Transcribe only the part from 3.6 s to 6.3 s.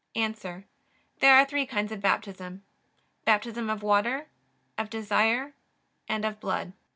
of water, of desire, and